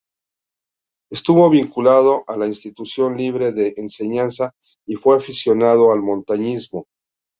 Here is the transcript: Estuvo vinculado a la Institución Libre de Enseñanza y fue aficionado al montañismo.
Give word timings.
Estuvo 1.11 1.47
vinculado 1.51 2.23
a 2.25 2.35
la 2.35 2.47
Institución 2.47 3.17
Libre 3.17 3.51
de 3.51 3.75
Enseñanza 3.77 4.55
y 4.87 4.95
fue 4.95 5.15
aficionado 5.15 5.93
al 5.93 6.01
montañismo. 6.01 6.87